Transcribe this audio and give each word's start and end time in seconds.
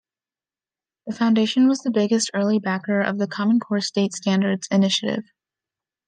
The 1.05 1.13
foundation 1.15 1.67
was 1.67 1.81
the 1.81 1.91
biggest 1.91 2.31
early 2.33 2.57
backer 2.57 3.01
of 3.01 3.19
the 3.19 3.27
Common 3.27 3.59
Core 3.59 3.81
State 3.81 4.13
Standards 4.13 4.67
Initiative. 4.71 5.25